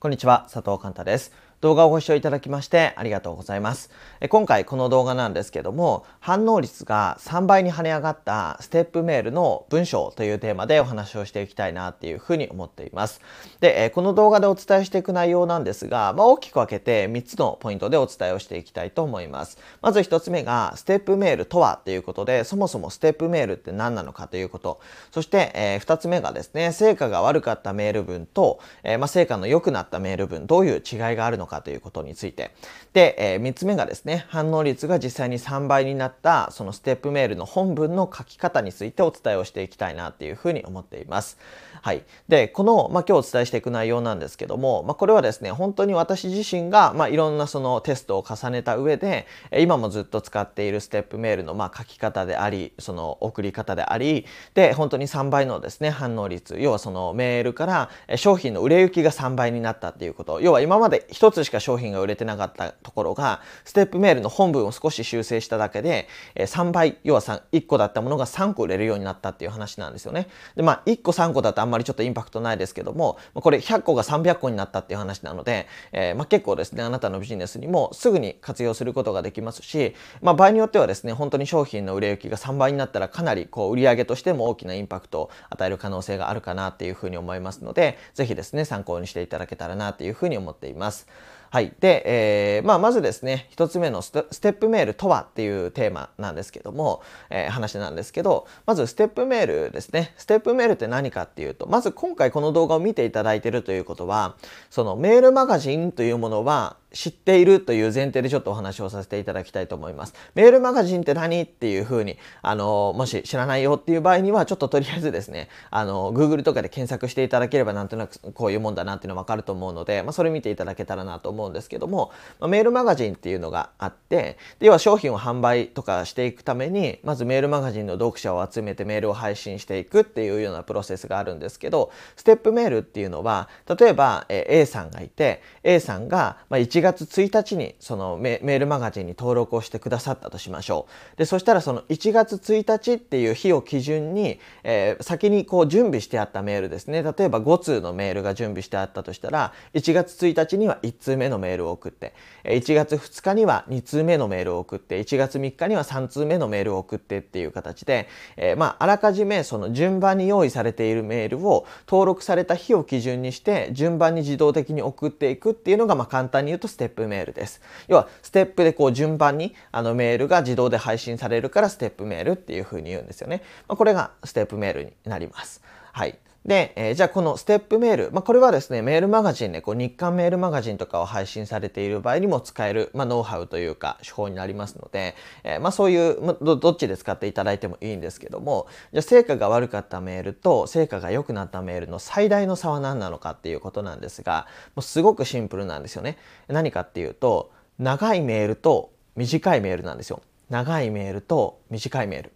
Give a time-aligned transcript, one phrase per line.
[0.00, 1.30] こんにちは、佐藤寛太です。
[1.60, 3.90] 動画をご視聴いただきましてありがとうございます。
[4.30, 13.20] 今回この動画なんですけども、反応率が3倍に跳ね上がったステップメールの文章というテーマでお話をしていきたいなっていうふうに思っています。
[13.60, 19.58] で、この動画でお伝えしていく内容なんですが、まあ、大きく分けて3つのポイントでお伝えをしていきたいと思います。
[19.82, 24.80] まず1つ目が、ステップメールとはということで、そもそもステップメールって何なのかということ。
[25.10, 32.52] そして、え、2つ目がですね、成果が悪かったメール文と、え、まあ、成果の良くなったメール文、どういう違いがあるのかかということについて。
[32.94, 41.36] で、えー、3つ目がですね、反応率が実際に3倍になったそのステップメールの本文の書き方についてお伝えをしていきたいなっていうふうに思っています。
[41.82, 42.04] はい。
[42.28, 49.26] で、この、まあ、今日お伝えしていく内容なんですけども、まあ、これはですね、本当に私自身が、まあ、いろんなそのテストを重ねた上で、
[49.58, 70.28] 今もずっと使っているステップメールの、まあ、書き方であり、その送り方であり、で、本当に3倍のですね、反応率、要はそのメールから商品の売れ行きが3倍になったっていうこと、要は今まで1つしか商品が売れてなかったところが、ステップメールの本文を少し修正しただけで、3倍、要は3、1個だったものが3個売れるようになったっていう話なんですよね。
[70.56, 91.06] で、まあ、1個3個だとんまりちょっとインパクトないですけども、これ100個が300個になったっていう話なので、えー、まあ、結構ですね、あなたのビジネスにもすぐに活用することができますし、まあ、場合によってはですね、本当に商品の売れ行きが3倍になったらかなりこう売上としても大きなインパクトを与える可能性があるかなっていうふうに思いますので、ぜひですね、参考にしていただけたらなっていうふうに思っています。
[91.52, 91.72] はい。
[91.80, 94.20] で、えー、まあ、まずですね、一つ目のステ
[94.50, 100.14] ップメールとはっていうテーマなんですけども、えー、話なんですけど、まずステップメールですね。
[100.16, 104.36] ステップメールって何かっていうと、まず今回この動画を見ていただいているということは、
[104.70, 110.14] そのメールマガジンというものは、知っているという前提でちょっとお話をさせていただきたいと思います。
[110.34, 122.10] メールマガジンって何っていうふうに、あの、もし知らないよっていう場合には、ちょっととりあえずですね、あの、Google とかで検索していただければなんとなくこういうもんだなっていうのわかると思うので、まあ、それ見ていただけたらなと思うんですけども、
[122.40, 133.48] まあ、メールマガジンっていうのがあって、要は商品を販売とかしていくために、まずメールマガジンの読者を集めてメールを配信していくっていうようなプロセスがあるんですけど、ステップメールっていうのは、
[133.78, 141.18] 例えば、え A さんがいて、A さんが、ま1月1日ににそのメールマガジンに登録をしてくださったとしましょう。
[141.18, 147.02] で、そしたらその1月1日っていう日を基準に、えー、先にこう準備してあったメールですね。
[147.02, 152.14] 例えば5通のメールが準備してあったとしたら、1月1日には1通目のメールを送って、
[152.44, 167.60] 1月2日には2通目のメールを送って、1月3日には3通目のメールを送ってっていう形で、えー、まあ、あらかじめその順番に用意されているメールを登録された日を基準にして、順番に自動的に送っていくっていうのが、まあ、簡単に言うとステップメールです。。
[167.88, 173.42] 要は、ステップでこう順番にあのメールが自動で配信されるからステップメールっていうふうに言うんですよね。
[173.68, 175.62] まあ、これがステップメールになります。
[175.92, 176.18] はい。
[176.46, 185.14] で、えー、じゃあこのステップメール、まあ、これはですね、メールマガジンで、こう日刊メールマガジンとかを配信されている場合にも使える、まあ、ノウハウというか手法になりますので、
[185.44, 196.16] えー、まあ、そういう、まど、どっちで使っていただいてもいいんですけども、じゃあ成果が悪かったメールと成果が良くなったメールの最大の差は何なのかっていうことなんですが、もうすごくシンプルなんですよね。
[196.48, 200.22] 何かっていうと、長いメールと短いメールなんですよ。
[200.48, 202.32] 長いメールと短いメール。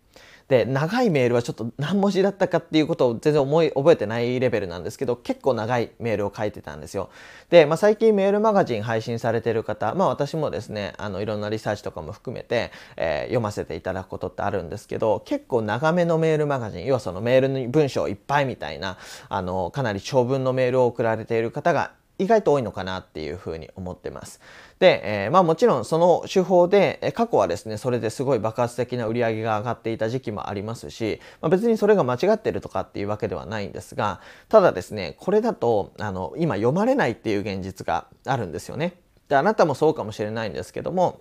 [0.49, 7.11] で、長いメールはちょっと何文字だったかっていうことを全然思い覚えてないレベルなんですけど、結構長いメールを書いてたんですよ。
[7.49, 24.41] で、まあ、最近メールマガジン配信されてる方、まあ私もですね、あのいろんなリサーチとかも含めて、えー、読ませていただくことってあるんですけど、結構長めのメールマガジン、要はそのメールに文章いっぱいみたいな、あの、かなり長文のメールを送られている方が意外と多いのかなっていうふうに思ってます。
[24.79, 38.97] で、えー、まあもちろんその手法で、え過去はですね、それですごい爆発的な売り上げが上がっていた時期もありますし、まあ、別にそれが間違ってるとかっていうわけではないんですが、ただですね、これだと、あの、今読まれないっていう現実があるんですよね。
[39.29, 41.21] で、あなたもそうかもしれないんですけども、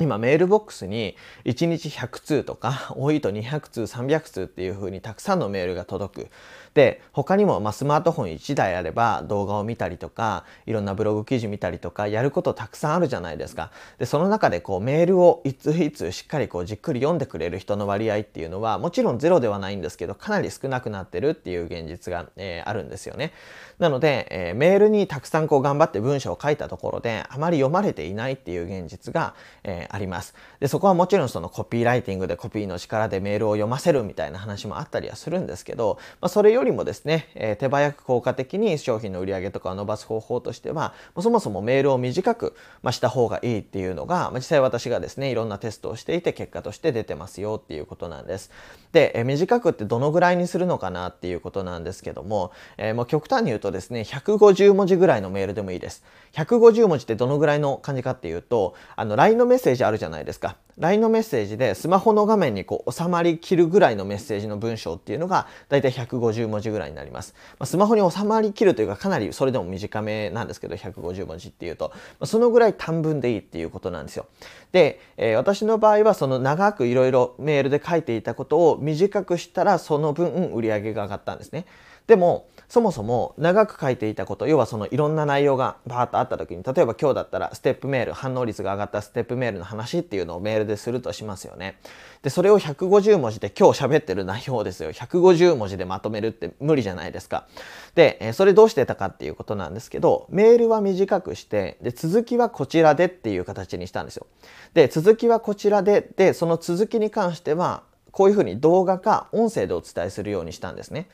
[0.00, 6.30] 今メールボックスに1日100通とか 多いと200通300通っていう風にたくさんのメールが届く。
[6.74, 13.70] で他にもまスマートフォン1台あれば動画を見たりとかいろんなブログ記事見たりとかやることたくさんあるじゃないですか。
[13.98, 23.32] でその中でこうメールをいついつしっかりこうじっくり読んでくれる人の割合っていうのはもちろんゼロではないんですけどかなり少なくなってるっていう現実が、えー、あるんですよね。
[23.78, 30.34] なので、えー、メールにたくさんこう頑張って文章を書いたところであまり読まれていないっていう現実が、ええー、あります。
[30.60, 48.50] で、そこはもちろんそのコピーライティングでコピーの力でメールを読ませるみたいな話もあったりはするんですけど、まあ、それよりもですね、えー、手早く効果的に商品の売り上げとかを伸ばす方法としては、そもそもメールを短く、まあ、した方がいいっていうのが、まあ、実際私がですね、いろんなテストをしていて結果として出てますよっていうことなんです。
[48.92, 56.04] で、えー、短くってどのぐらいにするのかなっていうことなんですけども、えー、もう極端に言うとですね、150文字ぐらいのメールでもいいです。
[56.32, 60.56] 150文字ってどのぐらいの感じかっていうと、あの、LINE のメッセージージあるじゃないですか。
[60.78, 67.34] LINE のメッセージでスマホの画面にこう収まりきるぐらいのメッセージの文章っていうのがだいたい150文字ぐらいになります。
[67.58, 74.26] まあ、スマホに収まりきるというかかなりそれでも短めなんですけど150文字っていうと、まあ、そのぐらい短文でいいっていうことなんですよ。
[74.72, 81.66] で、えー、私の場合はその長くいろいろメールで書いていたことを短くしたらその分売り上げが上がったんですね。
[82.06, 91.78] でもそもそも長く書いていたこと要はそのいろんな内容がバーッとあった時に例えば今日だったらステップメール反応率が上がったステップメールの話っていうのをメールでするとしますよね。
[92.22, 97.46] でそれを150文字で今日喋ってる内容ですよ150文字でまとめるって無理じゃないですか。
[97.94, 104.26] でそれどうしてたかっていうことなんですけどメールは短くしてで続きはこちらでっていう形にしたんですよ。
[104.72, 111.08] で続きはこちらででその続きに関してはこういうふうに動画か音声でお伝えするようにしたんですね。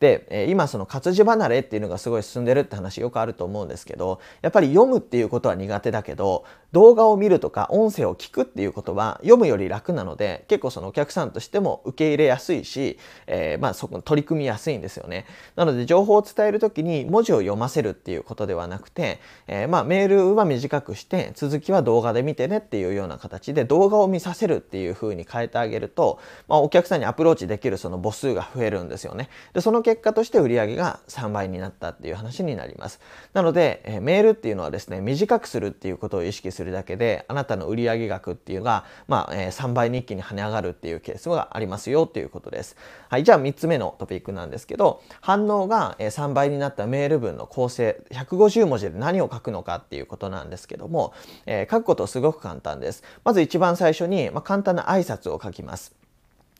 [0.00, 15.24] で、え今その活字離れっていうのがすごい進んでるって話よくあると思うんですけどやっぱり読むっていうことは苦手だけど動画を見るとか音声を聞くっていうことは読むより楽なので結構そのお客さんとしても受け入れやすいし、えー、まあそこ取り組みやすいんですよね。
[15.54, 29.30] なので情報を伝える時に文字を読ませるっていうことではなくて、えー、まあメールは短くして続きは動画で見てねっていうような形で動画を見させるっていう風に変えてあげると、まあ、お客さんにアプローチできるその母数が増えるんですよね。
[29.54, 32.98] でその結果として売り上げが3倍になったっていう話になります。
[33.34, 42.74] なので、えメールっていうのはですね、短くするっていうことを意識するだけで、あなたの売上額っていうのが、まあ、え3倍に一気に跳ね上がるっていうケースがありますよっていうことです。
[43.08, 51.14] はい、じゃあ3つ目のトピックなんですけど、反応が3倍になったメール文の構成、150文字で何を書くのかっていうことなんですけども、
[51.46, 53.04] えー、書くことすごく簡単です。
[53.22, 55.94] まず一番最初に、まあ、簡単な挨拶を書きます。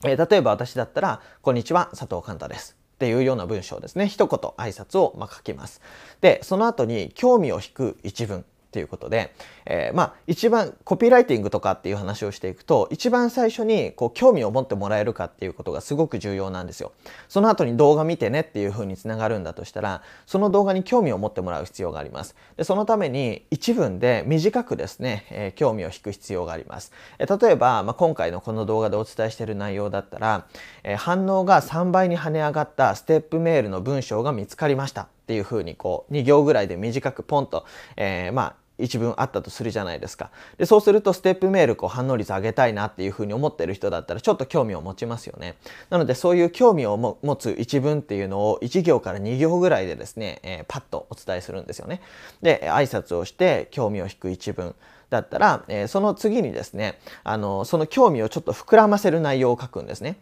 [0.04, 2.85] え、例えば私だったら、こんにちは、佐藤寛太です。
[2.96, 4.08] っていうような文章ですね。
[4.08, 5.82] 一言挨拶をま書きます。
[6.22, 8.46] で、その後に興味を引く一文。
[8.76, 9.32] っていうことで、
[9.64, 16.92] えー、まあ一番コピーライティングとかっていう話をしていくと一番最初にこう興味を持ってもらえるかっていうことがすごく重要なんですよ。
[17.30, 22.36] その後に動画見てねっていうふうにつながるんだとしたらその動画に興味を持ってもらう必要があります。
[22.58, 26.92] でそのために一文で短くですね、えー、興味を引く必要があります。
[27.18, 30.44] えー、例えば、まあ、今回のこの動画でお伝えしている内容だったら、
[30.84, 37.64] えー、反応が3倍に跳ね上がったステップメールの文章が見つかりましたっていうふうにこう2行ぐらいで短くポンと、
[37.96, 40.30] えー、まあ一文あったとするじゃないですか。
[40.58, 45.56] で、そうするとステップメールこう反応率上げたいなっていうふうに思ってる人だったらちょっと興味を持ちますよね。
[45.90, 52.00] なのでそういう興味を持つ一文っていうのを1行から2行ぐらいでですね、えー、パッとお伝えするんですよね。
[52.42, 54.74] で、挨拶をして興味を引く一文。
[55.08, 60.18] だったら、えー、その次にですね、あの、その興味をちょっと膨らませる内容を書くんですね。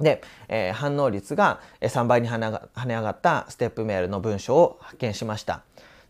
[0.00, 5.62] で、えー、反応率が3倍に跳ね上がったステップメールの文章を発見しました。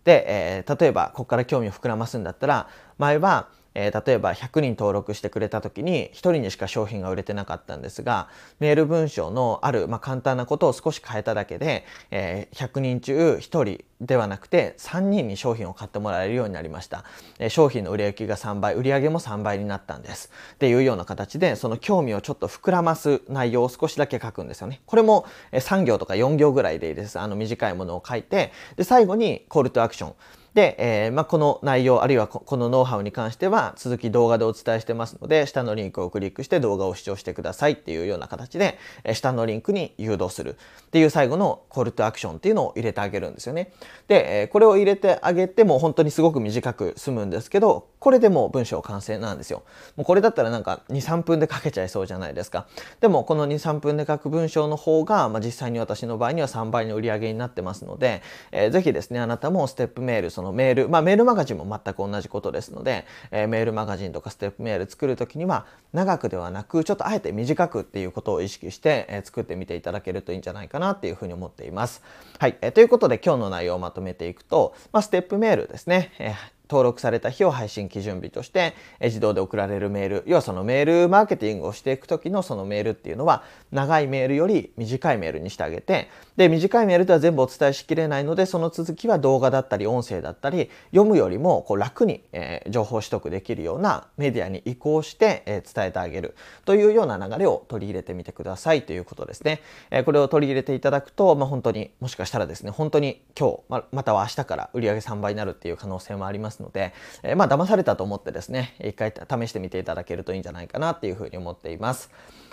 [0.07, 3.49] で、えー、例えばここから興味を膨らますんだったら前は
[3.79, 8.29] えー、例えば100人登録してくれた時に1人にしか商品が売れてなかったんですが
[8.59, 17.05] メール文章のある、まあ、簡単なことを少し変えただけで、えー、100人中1人ではなくて3人に商品を買ってもらえるようになりました、
[17.39, 20.31] えー、商品の売れ行きが3倍売り上げも3倍になったんです。
[20.55, 24.81] っていうような形でその興味をちょっと膨らます内容を少しだけ書くんですよね。
[24.87, 27.19] これも3行とか4行ぐらいでいいです。
[27.19, 30.15] あの短いものを書いてで最後にコールトアクション。
[30.57, 43.71] で、えー、まあ、この内容あるいはこのノウハウに関しては続き動画でお伝えしてますので下のリンクをクリックして動画を視聴してくださいっていうような形で、え下のリンクに誘導するっていう最後のコールトアクションっていうのを入れてあげるんですよね。
[44.09, 49.65] で、えこれを入れてあげても本当にすごく短く済むんですけどこれでもう文章完成なんですよ。
[49.97, 52.69] もうこれだったらなんか2、3分で書けちゃいそうじゃないですか。
[53.01, 58.23] でもこの2、3分で書く文章の方が、まあ、実際に私の場合には3倍の売り上げになってますので、
[58.53, 72.03] えー、ぜひですね、あなたもステップメール、そののメール、まあメールマガジンも全く同じことですので、えー、メールマガジンとかステップメール作るときには長くではなく、ちょっとあえて短くっていうことを意識して、えー、作ってみていただけるといいんじゃないかなっていうふうに思っています。
[72.39, 72.57] はい。
[72.61, 76.13] えー、ということで今日の内容をまとめていくと、まあ、ステップメールですね。
[76.19, 99.63] えー登録された日を配信基準日として自動で送られるメール要はそのメールマーケティングをしていく時のそのメールっていうのは長いメールより短いメールにしてあげてで短いメールでは全部お伝えしきれないのでその続きは動画だったり音声だったり読むよりもこう楽に、えー、情報取得できるようなメディアに移行して、えー、伝えてあげるというような流れを取り入れてみてくださいということですね。
[99.91, 112.11] えー、これを取り入れていただくと、まあ、本当にもしかしたらですね本当に今日ままたは明日から売上3倍になるっていう可能性もありますので、えまあ騙されたと思ってですね一回試してみていただけるといいんじゃないかなっていうふうに思っています。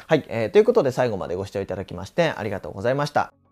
[0.07, 3.42] はい、えー、ということで最後までご視聴いただきましてありがとうございました。